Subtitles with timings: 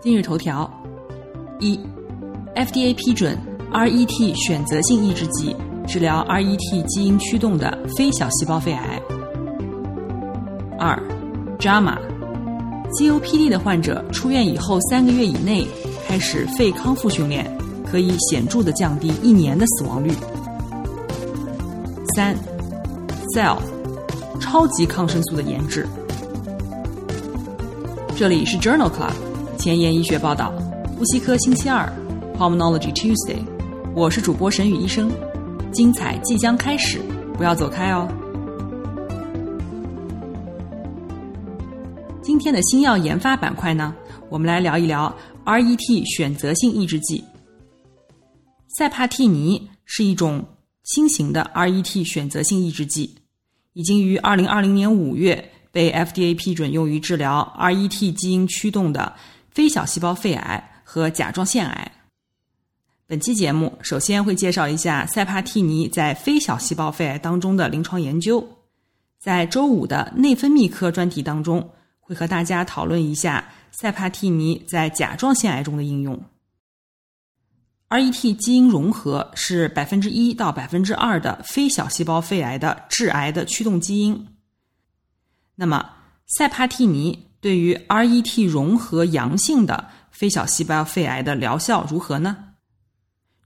[0.00, 0.70] 今日头条：
[1.58, 1.76] 一
[2.54, 3.36] ，FDA 批准
[3.72, 5.56] RET 选择性抑制剂
[5.88, 9.02] 治疗 RET 基因驱动的非小细胞肺癌。
[10.78, 10.96] 二
[11.58, 15.66] ，JAMA，COPD 的患者出院以后三个月以内
[16.06, 17.50] 开始肺康复训练，
[17.84, 20.12] 可以显著的降低一年的死亡率。
[22.14, 22.36] 三
[23.34, 23.58] ，Cell，
[24.38, 25.88] 超级抗生素的研制。
[28.16, 29.27] 这里是 Journal Club。
[29.58, 30.52] 前沿医学报道，
[30.96, 31.92] 呼吸科星期二
[32.36, 33.44] ，Pulmonology Tuesday，
[33.92, 35.10] 我是主播沈宇医生，
[35.72, 37.00] 精彩即将开始，
[37.36, 38.06] 不要走开哦。
[42.22, 43.92] 今天的新药研发板块呢，
[44.30, 45.12] 我们来聊一聊
[45.44, 47.24] RET 选择性抑制剂。
[48.68, 50.46] 塞帕替尼是一种
[50.84, 53.12] 新型的 RET 选择性抑制剂，
[53.72, 59.12] 已经于二零二零年五月被 FDA 批准用于治疗 RET 基因驱动的。
[59.58, 61.92] 非小细胞肺癌和甲状腺癌。
[63.08, 68.48] 本期节目首先会介绍一下塞帕替尼在非小细胞肺癌当中的临床研究。
[69.18, 76.22] 在周五的内分泌科专题当中，会和大家讨论一下塞帕替尼在甲状腺癌中的应用。
[77.88, 84.28] RET 基因融合是百分之一到百分之二的非小细胞肺癌的致癌的驱动基因。
[85.56, 85.96] 那么
[86.26, 87.26] 塞帕替尼。
[87.40, 92.36] 对于 RET 融合阳性的非小细胞肺癌的疗效如何呢？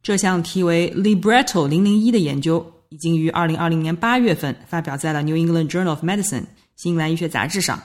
[0.02, 6.40] 这项题为 Libretto 零零一的研究已经于二零二零年八月份发表在了《New England Journal of Medicine》
[6.74, 7.80] 新英格兰医学杂志上。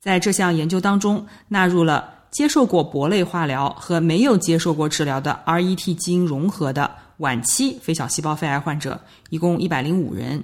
[0.00, 9.00] 在这项研究当中，纳入了接受过铂类化疗和没有接受过治疗的 RET 基因融合的晚期非小细胞肺癌患者，
[9.30, 10.42] 一共一百零五人，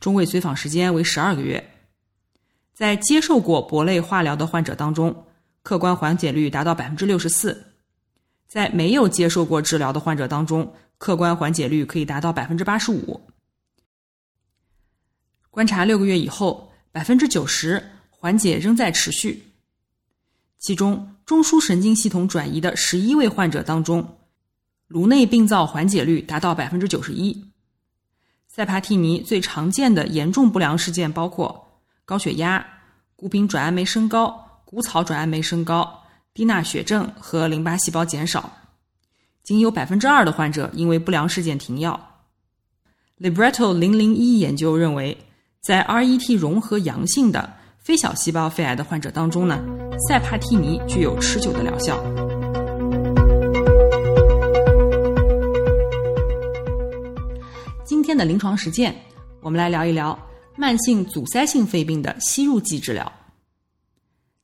[0.00, 1.70] 中位随访时间为十二个月。
[2.74, 5.26] 在接受过铂类化疗的患者当中，
[5.62, 7.52] 客观缓解率达到百分之六十四；
[8.48, 13.20] 在没有接受过治疗的患者当中，客观缓解率可以达到百分之八十五。
[15.50, 17.80] 观察六个月以后，百分之九十
[18.10, 19.52] 缓解仍在持续。
[20.58, 24.18] 其中，中枢神经系统转移的十一位患者当中，
[24.88, 27.52] 颅内病灶缓解率达到百分之九十一。
[28.48, 31.63] 塞帕替尼最常见的严重不良事件包括。
[32.06, 32.64] 高血压、
[33.16, 36.02] 谷丙转氨酶升高、谷草转氨酶升高、
[36.34, 38.52] 低钠血症和淋巴细胞减少，
[39.42, 41.98] 仅有百分之二的患者因为不良事件停药。
[43.18, 45.16] Libretto 零零一研究认为，
[45.62, 49.64] 在 RET 融合阳性的非小细胞肺癌的患者当中呢，
[50.06, 51.98] 塞帕替尼具有持久的疗效。
[57.86, 58.94] 今天的临床实践，
[59.40, 60.18] 我们来聊一聊。
[60.56, 63.12] 慢性阻塞性肺病的吸入剂治疗，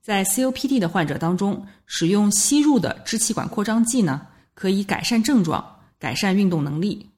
[0.02, 7.10] 在 COPD 的患者当中，使用吸入的支气管扩张剂呢，可以改善症状、改善运动能力。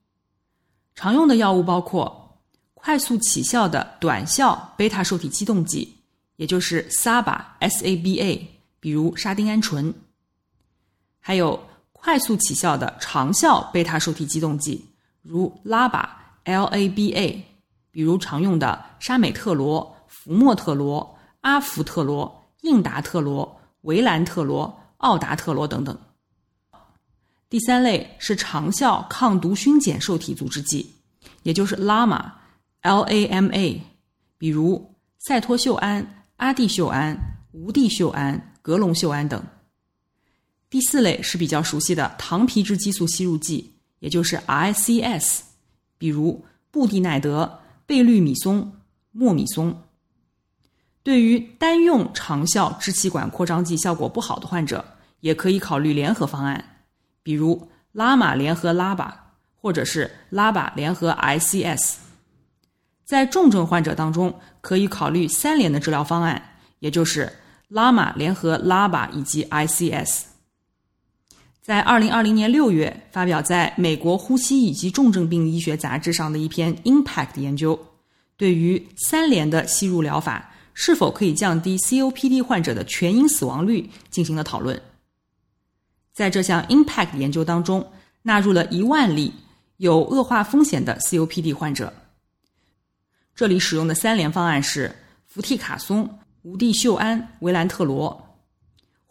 [0.94, 2.38] 常用的药物包括
[2.74, 5.96] 快速起效的短效贝塔受体激动剂，
[6.36, 8.46] 也就是 SABA（SABA），
[8.78, 9.90] 比如沙丁胺醇；
[11.18, 11.58] 还有
[11.92, 14.84] 快速起效的长效贝塔受体激动剂，
[15.22, 17.42] 如拉巴 LABA。
[17.92, 25.96] 比如常用的沙美特罗、福莫特罗、阿福特罗、应达特罗、维兰特罗、奥达特罗等等。
[27.50, 30.90] 第三类是长效抗毒熏碱受体阻滞剂，
[31.42, 33.82] 也就是 LAMA，LAMA，
[34.38, 37.14] 比如赛托溴胺、阿地溴胺、
[37.52, 39.44] 无地溴胺、格隆溴胺等。
[40.70, 45.40] 第四类是比较熟悉的糖皮质激素吸入剂，也就是 ICS，
[45.98, 47.58] 比如布地奈德。
[47.92, 48.72] 贝氯米松、
[49.10, 49.82] 莫米松，
[51.02, 54.82] 对于单用长效支气管扩张剂效果不好的患者，
[55.20, 56.78] 也可以考虑联合方案，
[57.22, 61.96] 比如拉玛联合拉巴，或者是拉巴联合 ICS。
[63.04, 66.42] 在重症患者当中，可以考虑三联的治疗方案，
[66.78, 67.30] 也就是
[67.68, 70.22] 拉玛联合拉巴以及 ICS。
[71.62, 77.78] 在二零二零年六月发表在美国呼吸以及重症病医学杂志上的一篇 Impact 研究，
[78.36, 84.82] 对于三联的吸入疗法是否可以降低 COPD 患者的全因死亡率进行了讨论。
[86.12, 87.86] 在这项 Impact 研究当中，
[88.22, 89.32] 纳入了一万例
[89.76, 91.92] 有恶化风险的 COPD 患者。
[93.36, 94.92] 这里使用的三联方案是
[95.28, 98.31] 氟替卡松、无地溴胺、维兰特罗，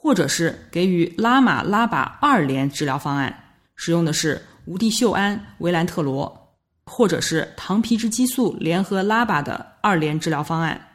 [0.03, 3.31] 或者是给予拉玛拉巴二联治疗方案，
[3.75, 6.55] 使用的是无地溴胺、维兰特罗，
[6.85, 10.89] 或者是糖皮质激素联合拉巴的二联治疗方案，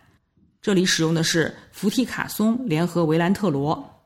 [0.60, 4.02] 这里使用的是氟替卡松联合维兰特罗。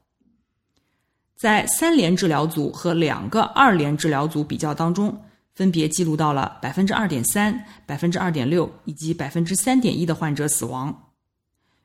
[1.34, 5.18] 在三联治疗组和两个二联治疗组比较当中，
[5.54, 11.10] 分别记录到了百分之二点三、百分之二点六以及百分之三点一的患者死亡。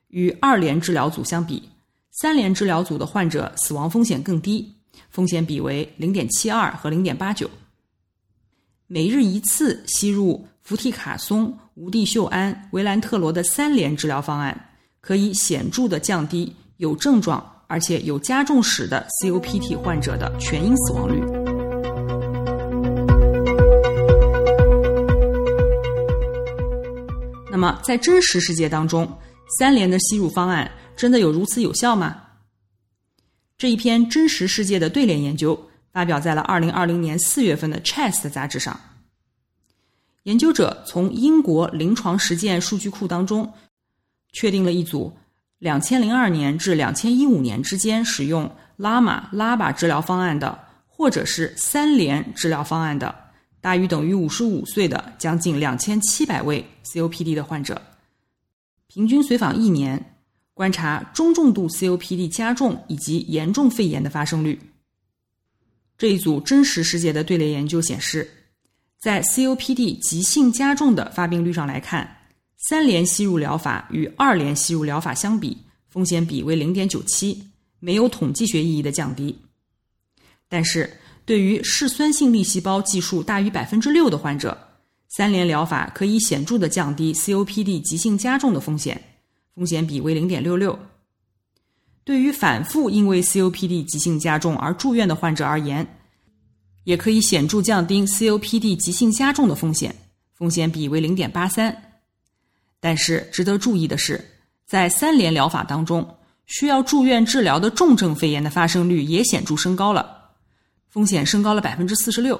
[0.08, 1.70] 与二联治疗组相比，
[2.18, 4.74] 三联治疗组的患者死亡风险更低，
[5.10, 7.50] 风险比为零点七二和零点八九。
[8.86, 14.70] 每日一次吸入氟替卡松、无地溴胺、维兰特罗的三联治疗方案，
[15.02, 17.52] 可以显著的降低有症状。
[17.68, 21.20] 而且有加重史的 COPD 患者的全因死亡率。
[27.50, 29.12] 那么，在真实世界当中，
[29.58, 32.22] 三联的吸入方案真的有如此有效吗？
[33.58, 38.78] 这一篇真实世界的对联研究发表在了二零二零年四月份的《Chest》杂志上。
[40.24, 43.52] 研究者从英国临床实践数据库当中
[44.32, 45.16] 确定了一组。
[45.58, 53.14] 两千零二年至两千一五年之间使用拉玛拉巴治疗方案的，或者是三联治疗方案的，
[53.62, 57.80] 大于等于五十五岁的将近两千七百位 COPD 的患者，
[58.86, 60.15] 平均随访一年，
[60.56, 64.58] 观察中重度 COPD 加重以及严重肺炎的发生率。
[65.98, 68.26] 这一组真实世界的队列研究显示，
[68.98, 72.10] 在 COPD 急性加重的发病率上来看。
[72.56, 75.58] 三联吸入疗法与二联吸入疗法相比，
[75.90, 77.38] 风险比为零点九七，
[77.78, 79.38] 没有统计学意义的降低。
[80.48, 80.90] 但是，
[81.26, 84.56] 对于嗜酸性粒细胞计数大于百分之六的患者，
[85.08, 89.00] 三联疗法可以显著的降低 COPD 急性加重的风险，
[89.56, 90.78] 风险比为零点六六。
[92.04, 95.98] 对于反复因为 COPD 急性加重而住院的患者而言，
[96.84, 99.96] 也可以显著降低 COPD 急性加重的风险，
[100.34, 101.74] 风险比为零点八三。
[102.78, 104.22] 但是值得注意的是，
[104.66, 110.32] 在三联疗法当中，需要住院治疗的重症肺炎的发生率也显著升高了，
[110.90, 112.38] 风险升高了百分之四十六。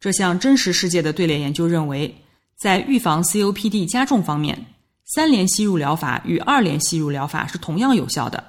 [0.00, 2.14] 这项真实世界的队列研究认为，
[2.56, 4.66] 在预防 COPD 加重方面，
[5.06, 8.42] 三联吸入疗法与二联吸入疗法是同样有效的。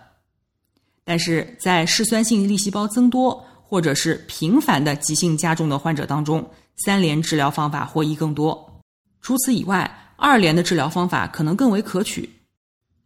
[1.04, 8.81] 但是在嗜酸性粒细胞增多或者是频繁的急性加重的患者当中，三联治疗方法获益更多。
[9.22, 12.30] 除此以外，二联的治疗方法可能更为可取，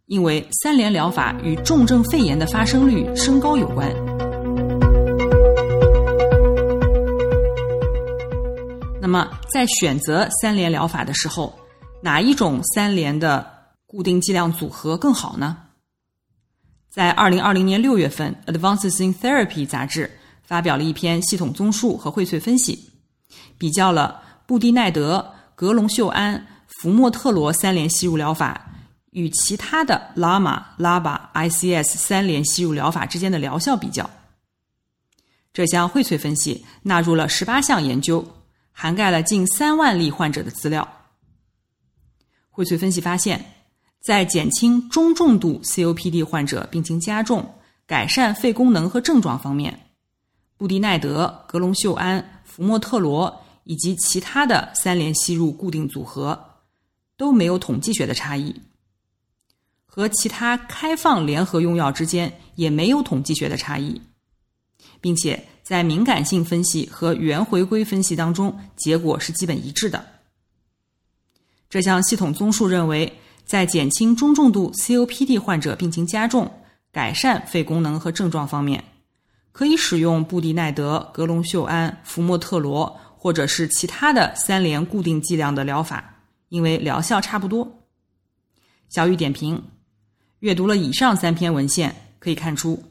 [0.05, 3.91] 因为三联疗法与重症肺炎的发生率升高有关。
[9.01, 11.51] 那么，在选择三联疗法的时候，
[12.01, 13.45] 哪一种三联的
[13.85, 15.57] 固定剂量组合更好呢？
[16.89, 20.09] 在二零二零年六月份，《Advances in Therapy》杂志
[20.43, 22.91] 发表了一篇系统综述和荟萃分析，
[23.57, 26.45] 比较了布地奈德、格隆溴胺。
[26.81, 28.71] 福莫特罗三联吸入疗法
[29.09, 34.09] 与其他的拉玛拉巴 ICS 三联吸入疗法之间的疗效比较。
[35.51, 38.25] 这项荟萃分析纳入了十八项研究，
[38.71, 40.87] 涵盖了近三万例患者的资料。
[42.51, 43.43] 荟萃分析发现，
[43.99, 49.79] 在减轻中重度 COPD 患者病情加重、改善肺功能和症状方面，
[50.57, 56.45] 布地奈德、格隆溴胺、福莫特罗以及其他的三联吸入固定组合。
[57.17, 58.61] 都没有统计学的差异，
[59.85, 64.01] 和其他开放联合用药之间也没有统计学的差异，
[65.01, 70.18] 并且在敏感性分析和原回归分析当中，结果是基本一致的。
[71.69, 73.11] 这项系统综述认为，
[73.45, 76.51] 在减轻中重度 COPD 患者病情加重、
[76.91, 78.83] 改善肺功能和症状方面，
[79.51, 86.15] 可以使用布地奈德、格隆溴安、福莫特罗或者是其他的三联固定剂量的疗法。
[86.49, 87.85] 因为疗效差不多。
[88.89, 89.61] 小雨点评：
[90.39, 92.83] 阅读了以上三篇文献，可以看出，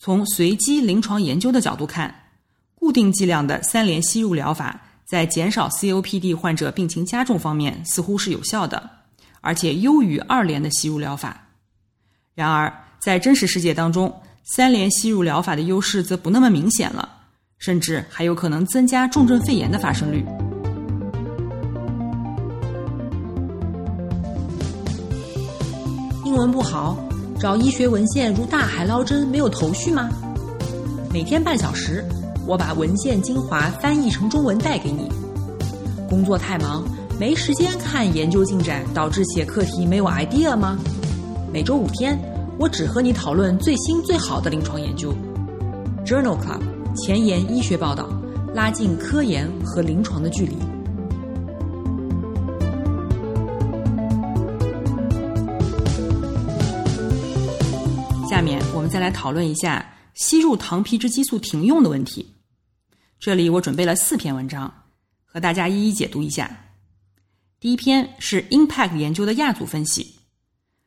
[0.00, 2.12] 从随机临床研究的角度看，
[2.74, 4.82] 固定剂量的三联吸入疗法
[5.14, 8.90] 在减少 COPD 患者病情加重方面似乎是有效的，
[9.42, 11.40] 而且优于二联的吸入疗法。
[12.34, 17.08] 然而，在真实世界当中，三联吸入疗法的优势则不那么明显了，
[17.58, 20.26] 甚至还有可能增加重症肺炎的发生率。
[26.24, 26.98] 英文不好，
[27.38, 30.10] 找医学文献如大海捞针，没有头绪吗？
[31.12, 32.04] 每天半小时，
[32.46, 35.08] 我把文献精华翻译成中文带给你。
[36.08, 36.84] 工作太忙，
[37.18, 40.78] 没时间看研究进展，导致写课题没有 idea 吗？
[41.52, 42.18] 每周五天，
[42.58, 45.14] 我只和你讨论最新最好的临床研究。
[46.04, 46.60] Journal Club
[46.94, 48.08] 前沿医学报道，
[48.54, 50.54] 拉近科研和临床的距离。
[58.28, 62.33] 下面我们再来讨论一下吸入糖皮质激素停用的问题。
[63.24, 64.70] 这里我准备了四篇文章，
[65.24, 66.66] 和大家一一解读一下。
[67.58, 70.16] 第一篇是 Impact 研究的亚组分析，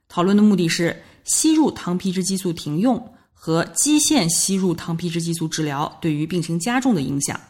[0.08, 7.42] 讨论的目的是吸入糖皮质激素停用和基线吸入糖皮质激素治疗对于病情加重的影响。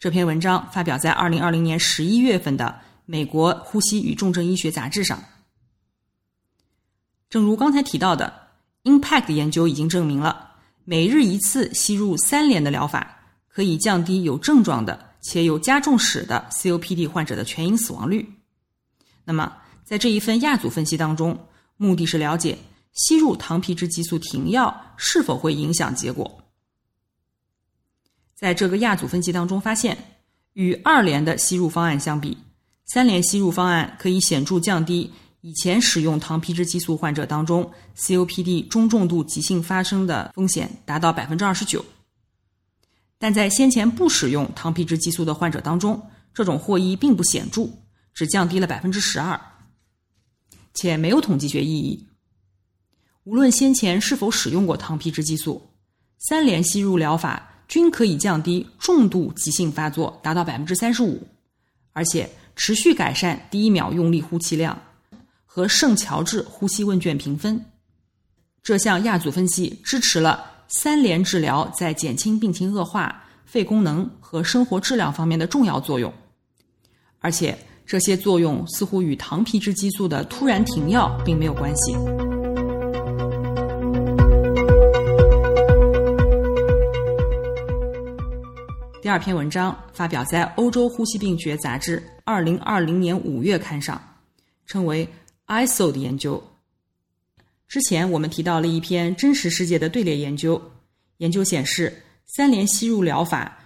[0.00, 2.64] 这篇文章发表在二零二零年十一月份的
[3.04, 5.22] 《美国呼吸与重症医学杂志》上。
[7.30, 8.48] 正如刚才提到的
[8.82, 13.12] ，Impact 研究已经证明了，每日一次吸入三联的疗法
[13.56, 18.30] 可以降低有症状的且有加重史的 COPD 患者的全因死亡率。
[19.24, 19.50] 那么，
[19.82, 21.38] 在这一份亚组分析当中，
[21.78, 22.58] 目的是了解
[22.92, 26.30] 吸入糖皮质激素停药是否会影响结果。
[28.34, 29.96] 在这个亚组分析当中发现，
[30.52, 32.36] 与二联的吸入方案相比，
[32.84, 35.10] 三联吸入方案可以显著降低。
[35.40, 41.82] 以前使用糖皮质激素患者当中，COPD 中重度急性发生的风险达到百分之二十九，
[43.18, 47.68] 但在先前不使用糖皮质激素的患者当中，这种获益并不显著，
[48.12, 49.40] 只降低了百分之十二，
[50.74, 52.06] 且没有统计学意义。
[53.24, 55.70] 无论先前是否使用过糖皮质激素，
[56.18, 61.26] 三联吸入疗法均可以降低重度急性发作达到百分之三十五，
[61.92, 64.80] 而且持续改善第一秒用力呼气量。
[65.44, 67.64] 和圣乔治呼吸问卷评分，
[68.62, 76.12] 这项亚组分析支持了三联治疗在减轻病情恶化、肺功能和生活质量方面的重要作用，
[77.20, 77.56] 而且
[77.86, 81.94] 这些作用似乎与糖皮质激素的突然停药并没有关系。
[89.00, 94.00] 第二篇文章发表在《欧洲呼吸病学杂志》二零二零年五月刊上，
[94.66, 95.08] 称为。
[95.48, 96.42] ISO 的研究，
[97.68, 100.60] 之前我们提到了一篇真实世界的队列研究。
[101.18, 103.58] 研究显示，三联吸入疗法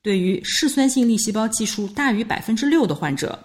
[0.00, 3.38] 对于嗜酸性粒细胞计数大于百分之六的患者，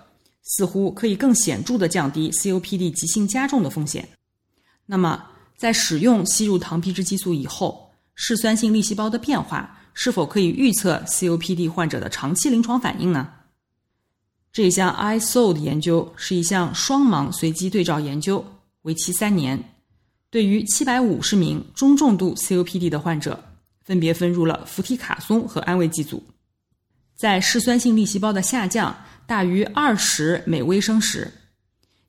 [0.44, 4.08] 似乎可以更显著的降低 COPD 急性加重的风险。
[4.86, 5.26] 那么，
[5.58, 13.30] 在使用吸入糖皮质激素以后，嗜酸性粒细胞的变化是否可以预测 COPD 患者的长期临床反应呢？
[14.52, 18.44] 这项 ISO 的研究是一项双盲随机对照研究，
[18.84, 19.76] 为期三年。
[20.30, 23.44] 对于七百五十名中重度 COPD 的患者，
[23.84, 26.24] 分别分入了氟替卡松和安慰剂组。
[27.16, 28.96] 在嗜酸性粒细胞的下降
[29.26, 31.32] 大于二十每微升时，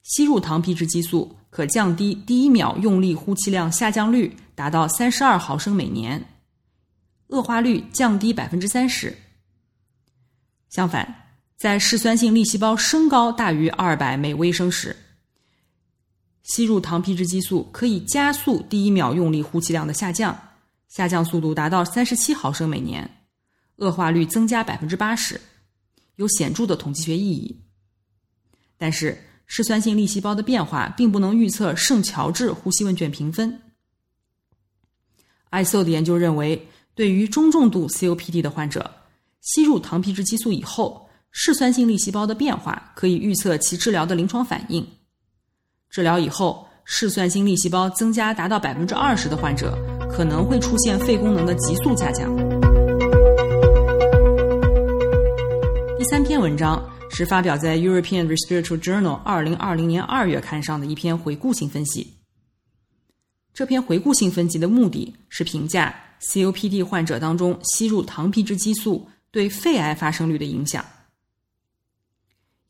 [0.03, 6.25] 吸入糖皮质激素可降低第一秒用力呼气量下降率达到三十二毫升每年，
[7.29, 9.17] 恶化率降低百分之三十。
[10.69, 11.17] 相反。
[11.57, 14.97] 在嗜酸性粒细胞升高大于二百每微升时，
[16.51, 20.37] 吸入糖皮质激素可以加速第一秒用力呼气量的下降，
[20.89, 23.09] 下降速度达到三十七毫升每年，
[23.77, 25.41] 恶化率增加百分之八十，
[26.17, 27.57] 有显著的统计学意义。
[28.77, 29.17] 但是，
[29.47, 33.61] 嗜酸性粒细胞的变化并不能预测圣乔治呼吸问卷评分。
[35.53, 36.67] ISO 的研究认为，
[36.97, 38.91] 对于中重度 COPD 的患者，
[39.41, 41.09] 吸入糖皮质激素以后。
[41.33, 44.85] 嗜酸性粒细胞的变化可以预测其治疗的临床反应。
[45.91, 49.77] 治疗以后，嗜酸性粒细胞增加达到百分之二十的患者，
[50.09, 52.33] 可能会出现肺功能的急速下降。
[55.99, 56.81] 第三篇文章
[57.11, 62.07] 是发表在《European Respiratory Journal》二零二零年二月刊上的一篇回顾性分析。
[63.53, 65.93] 这篇回顾性分析的目的是评价
[66.23, 70.85] COPD 患者当中吸入糖皮质激素对肺癌发生率的影响。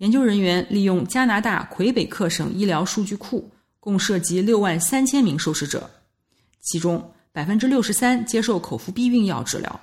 [0.01, 5.91] 研究人员利用加拿大魁北克省医疗数据库，共涉及六万三千名受试者，
[6.63, 9.79] 其中百分之六十三接受口服避孕药治疗，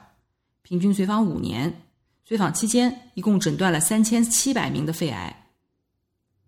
[0.63, 1.71] 平均随访五年。
[2.25, 5.49] 随访期间，一共诊断了三千七百名的肺癌。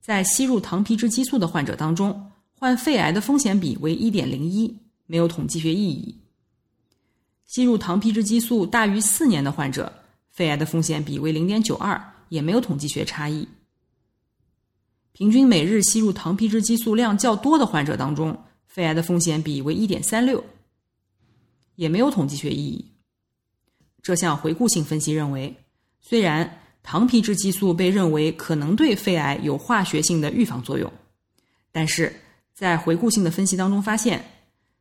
[0.01, 6.19] 在吸入糖皮质激素的患者当中，患肺癌的风险比为一点零一，没有统计学意义。
[7.45, 9.93] 吸入糖皮质激素大于四年的患者，
[10.31, 13.47] 肺癌的风险比为零点九二，也没有统计学差异。
[15.11, 18.37] 平均每日吸入糖皮质激素量较多的患者当中，
[18.67, 20.43] 肺癌的风险比为一点三六，
[21.75, 22.85] 也没有统计学意义。
[24.01, 25.53] 这项回顾性分析认为，
[25.99, 30.91] 虽然糖皮质激素被认为可能对肺癌有化学性的预防作用，
[31.71, 32.15] 但是
[32.53, 34.23] 在回顾性的分析当中发现，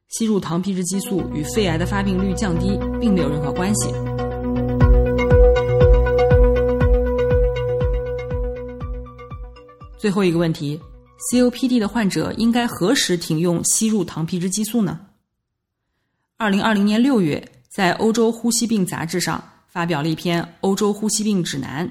[0.08, 4.27] 吸入糖皮质激素与肺癌的发病率降低并没有任何关系。
[9.98, 10.80] 最后一个问题
[11.32, 15.00] ：COPD 的患者应该何时停用吸入糖皮质激素呢？
[16.36, 21.88] 二零二零年六月，在《欧洲呼吸病杂志》上发表了一篇《欧洲呼吸病指南》，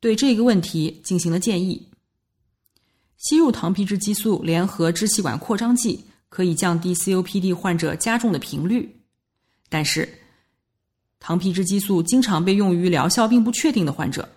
[0.00, 1.88] 对这个问题进行了建议。
[3.18, 9.00] 吸入糖皮质激素联合支气管扩张剂可以降低 COPD 患者加重的频率，
[9.68, 10.12] 但是
[11.20, 14.28] 糖皮质激素经常被用于疗效并不确定的患者。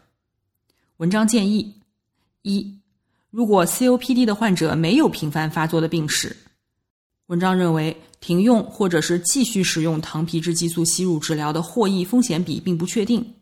[1.00, 1.74] 文章建议。
[2.42, 2.78] 一，
[3.30, 6.36] 如果 COPD 的患者没有频繁发作的病史，
[7.28, 13.34] 文章认为停用或者是继续使用糖皮质激素吸入治疗的获益风险比并不确定，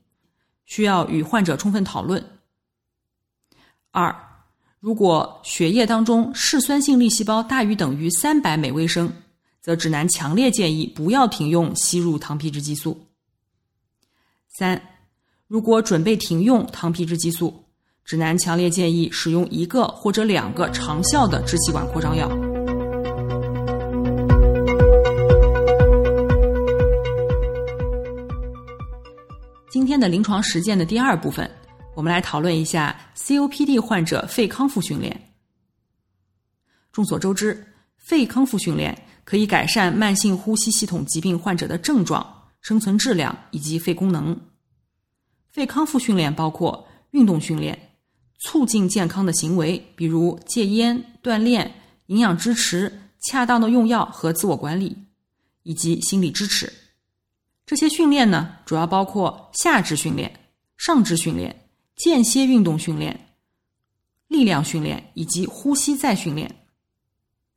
[0.66, 2.24] 需要与患者充分讨论。
[3.90, 4.16] 二，
[4.80, 9.12] 如果血液当中嗜酸性粒细胞大于等于三百每微升，
[9.62, 13.08] 则指南强烈建议不要停用吸入糖皮质激素。
[14.48, 14.97] 三，
[15.48, 17.64] 如果准备停用糖皮质激素。
[18.04, 22.30] 指南强烈建议使用一个或者两个长效的支气管扩张药。
[29.70, 31.52] 今天的临床实践的第二部分，
[31.96, 35.34] 我们来讨论一下 COPD 患者肺康复训练。
[36.94, 37.62] 众所周知，
[37.98, 42.26] 肺康复训练可以改善慢性呼吸系统疾病患者的症状、
[42.62, 44.40] 生存质量以及肺功能。
[45.52, 47.78] 肺康复训练包括运动训练。
[48.40, 51.74] 促进健康的行为，比如戒烟、锻炼、
[52.06, 54.96] 营养支持、恰当的用药和自我管理，
[55.64, 56.72] 以及心理支持。
[57.66, 60.32] 这些训练呢，主要包括下肢训练、
[60.78, 63.20] 上肢训练、间歇运动训练、
[64.28, 66.56] 力量训练以及呼吸再训练。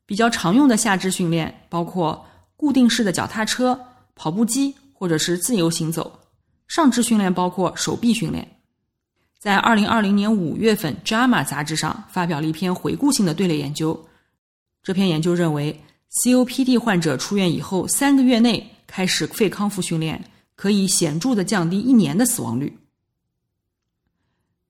[0.06, 2.26] 比较常用的下肢训练包括
[2.56, 3.78] 固定式的脚踏车、
[4.14, 6.19] 跑步机或者是自由行走。
[6.70, 8.48] 上肢训练包括手臂训练。
[9.40, 14.06] 在二零二零年五月份，《JAMA》杂志上发表了一篇回顾性的队列研究。
[14.80, 15.80] 这篇研究认为
[16.22, 22.78] ，COPD 患者出院以后三个月内开始肺康复训练，可以显著的降低一年的死亡率。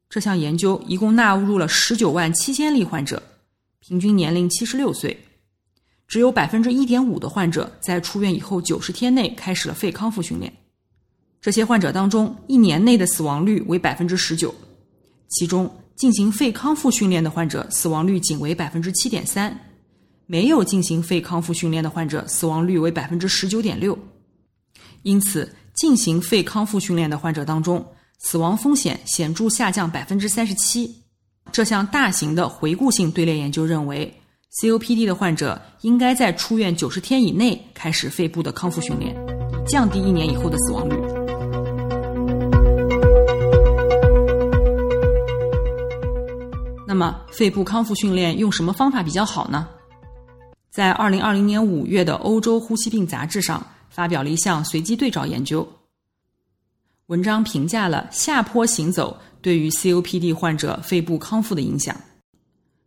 [0.08, 3.22] 这项研究一共纳入了十九万七千例患者，
[3.78, 5.22] 平均年龄七十六岁，
[6.08, 10.50] 只有百分之一点五的患者在出院以后九十天内开始了肺康复训练。
[11.40, 14.54] 这些患者当中，一年内的死亡率为百分之十九，
[15.28, 19.58] 其中进行肺康复训练的患者死亡率仅为百分之七点三，
[20.26, 23.98] 没有进行肺康复训练的患者死亡率为百分之十九点六。
[25.02, 27.82] 因此，进行肺康复训练的患者当中，
[28.18, 30.94] 死亡风险显著下降百分之三十七。
[31.50, 34.14] 这项大型的回顾性队列研究认为
[34.60, 39.16] ，COPD 的患者应该在出院九十天以内开始肺部的康复训练，
[39.66, 41.09] 降低一年以后的死亡率。
[47.00, 49.66] 那么，肺部康复训练用什么方法比较好呢？
[50.70, 55.66] 在二零二零年五月的《欧洲呼吸病杂志》上发表了一项随机对照研究。
[57.06, 61.96] 文章评价了下坡行走对于 COPD 患者肺部康复的影响。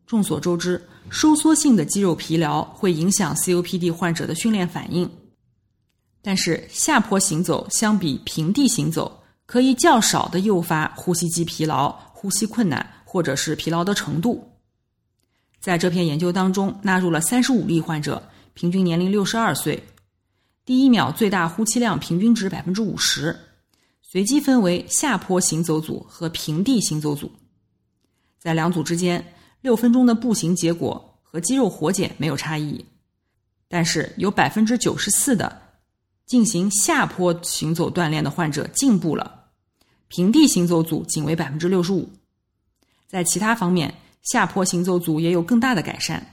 [0.06, 5.10] 众所周知，收缩性的肌肉疲劳会影响 COPD 患者的训练反应，
[6.22, 11.90] 但是下坡行走相比平地行走，可以较少的诱发呼吸肌疲劳、
[12.24, 12.90] 呼吸困难。
[13.14, 14.44] 或者是疲劳的程度，
[15.60, 19.84] 在这篇研究当中纳入了三十五例患者，平均年龄六十二岁，
[20.66, 23.38] 第一秒最大呼气量平均值百分之五十，
[24.02, 27.32] 随机分为下坡行走组和平地行走组，
[28.40, 29.24] 在两组之间
[29.62, 32.84] 六分钟的步行结果和肌肉活检没有差异，
[33.68, 35.62] 但是有百分之九十四的
[36.26, 39.43] 进行下坡行走锻炼的患者进步了，
[40.16, 42.08] 平地行走组仅为百分之六十五。
[43.08, 46.24] 在其他方面，下坡行走组也有更大的改善。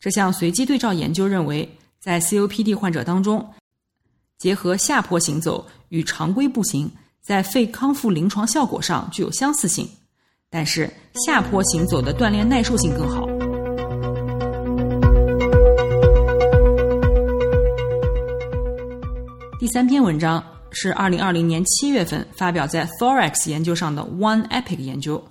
[0.00, 3.54] 这项随机对照研究认为，在 COPD 患者当中，
[4.36, 9.88] 结合下坡行走与常规步行，在肺康复临床效果上具有相似性，
[10.50, 10.92] 但是
[11.24, 13.28] 下坡行走的锻炼耐受性更好。
[19.60, 25.22] 第三篇文章是二零二零年七月份发表在 Thorax 研究上的 One Epic 研究。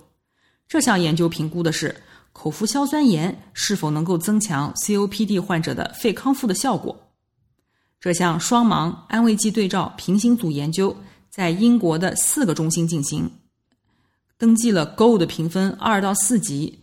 [0.68, 1.94] 这项研究评估的是
[2.32, 6.96] 口服硝酸盐是否能够增强 COPD 患者的肺康复的效果。
[8.00, 10.96] 这项双盲安慰剂对照平行组研究
[11.28, 13.30] 在英国的四个中心进行，
[14.38, 16.78] 登记了 Gold 评分二到四级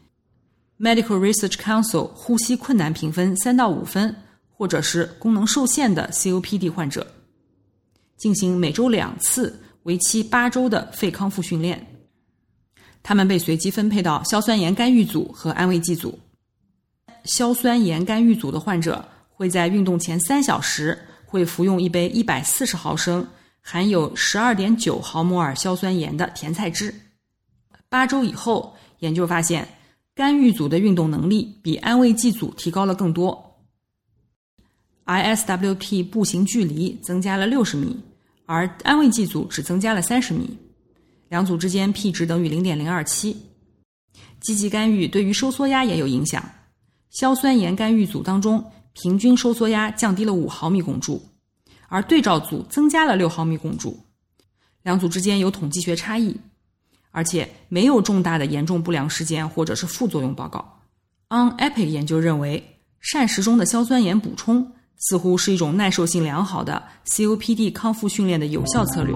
[0.79, 4.15] ，Medical Research Council 呼吸困难评分三到五分，
[4.51, 7.07] 或者是功能受限的 COPD 患者，
[8.17, 11.85] 进行每周两次、为期八周的肺康复训练。
[13.01, 16.19] 他们被随机分配到硝酸盐干预组和安慰剂组。
[17.23, 19.07] 硝酸盐干预组的患者。
[19.37, 23.23] 会在运动前三小时会服用一杯一百四十毫升、
[23.61, 26.91] 含有十二点九毫摩尔硝酸盐的甜菜汁。
[27.87, 29.67] 八周以后，研究发现
[30.15, 33.59] 干预组的运动能力比安慰剂组提高了更多。
[35.05, 37.95] ISWT 步行距离增加了六十米，
[38.47, 40.57] 而安慰剂组只增加了三十米，
[41.29, 43.37] 两组之间 p 值等于零点零二七。
[44.41, 46.43] 积极干预对于收缩压也有影响，
[47.11, 48.71] 硝酸盐干预组当中。
[48.99, 51.21] 平均收缩压降低了五毫米汞柱，
[51.87, 53.95] 而对照组增加了六毫米汞柱，
[54.81, 56.35] 两组之间有统计学差异，
[57.11, 60.79] 而且没有重大的严重不良事件或者是副作用报告。
[61.29, 69.15] On Epic 研究认为，膳食中的硝酸盐补充似乎是一种耐受性良好的 COPD 康复训练的有效策略。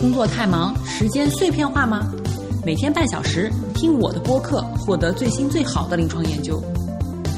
[0.00, 2.10] 工作太忙，时间碎片化吗？
[2.64, 6.62] 每天半小时听我的播客，获得最新最好的临床研究。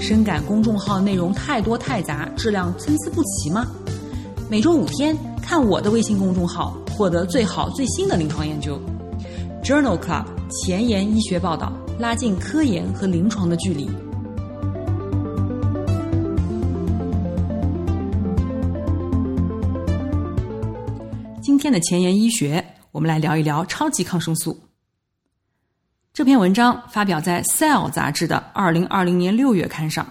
[0.00, 3.66] 深感公众号内容太多太杂，质量参差不齐吗？
[4.48, 8.80] 每周五天看我的微信公众号，获得最好最新的临床研究。
[9.62, 13.90] Journal Club 前沿医学报道，拉近科研和临床的距离。
[21.42, 24.56] 今天的前沿医学，我们来聊一聊超级抗生素。
[26.12, 30.06] 这篇文章发表在《Cell》杂志的二零二零年六月刊上。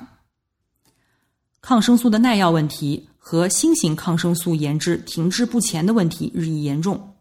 [1.62, 7.16] 抗生素的耐药问题和新型抗生素研制停滞不前的问题日益严重。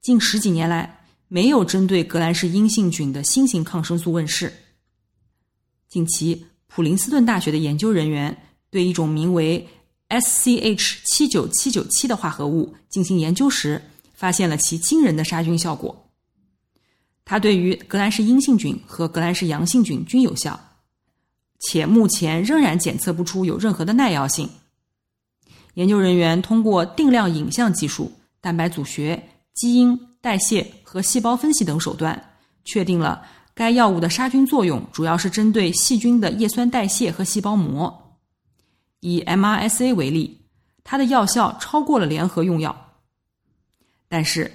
[0.00, 0.95] 近十几年来，
[1.28, 4.52] 没有针对革兰氏阴性菌的新型抗生素问世。
[5.88, 8.36] 近期，普林斯顿大学的研究人员
[8.70, 9.66] 对一种名为
[10.08, 13.82] SCH 七九七九七的化合物进行研究时，
[14.14, 16.10] 发现了其惊人的杀菌效果。
[17.24, 20.58] 它对于革兰氏阴性菌和革兰氏阳性菌均有效，
[21.58, 24.48] 且目前仍然检测不出有任何的耐药性。
[25.74, 32.20] 研究人员通过定量影像技术、蛋白组学、基因代谢和细胞分析等手段，
[32.64, 38.18] 确定了该药物的杀菌作用主要是针对细菌的叶酸代谢和细胞膜。
[38.98, 40.40] 以 MRSA 为例，
[40.82, 42.94] 它的药效超过了联合用药，
[44.08, 44.50] 但是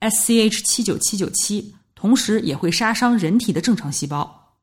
[0.00, 1.72] SCH 七九七九七。
[1.94, 4.56] 同时也会杀伤人体的正常细胞，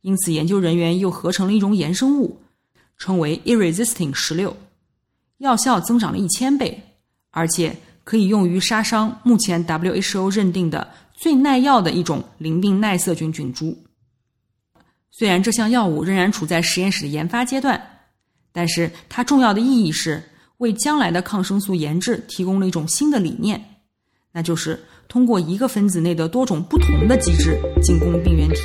[0.00, 2.42] 因此研究人员又合成了一种衍生物，
[2.98, 4.56] 称为 Irresisting 十六，
[5.38, 6.82] 药效增长了一千倍，
[7.30, 13.76] 而且可以用于杀伤目前 WHO 认定的最耐药的一种淋病耐色菌菌株。
[15.10, 17.80] 虽然这项药物仍然处在实验室的研发阶段，
[18.52, 20.22] 但是它重要的意义是
[20.58, 23.62] 为将来的抗生素研制提供了一种新的理念，
[24.30, 24.78] 那就是。
[25.06, 28.62] 通过一个分子内的多种不同的机制进攻病原体。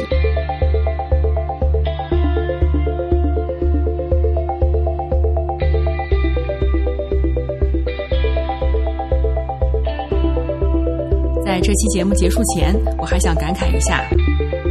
[11.50, 14.08] 在这期节目结束前，我还想感慨一下：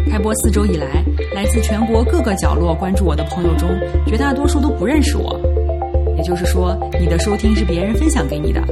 [0.09, 3.69] 开播四周以来，来自全国各个角落关注我的朋友中，
[4.07, 5.37] 绝大多数都不认识我。
[6.17, 8.63] 也就是说，你的收听是别人分享给你的。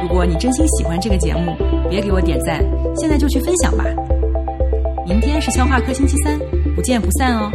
[0.00, 1.56] 如果你真心喜欢这个节目，
[1.90, 3.84] 别给我点赞，现在就去分享吧。
[5.04, 6.38] 明天是消化科星期三，
[6.76, 7.50] 不见不散哦。